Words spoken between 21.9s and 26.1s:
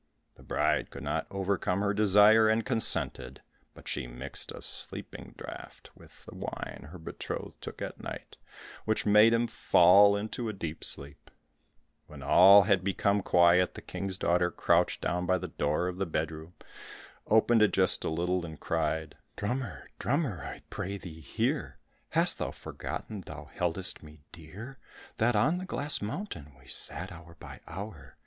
Hast thou forgotten thou heldest me dear? That on the glass